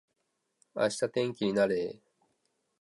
[0.73, 1.99] 明日天気になれー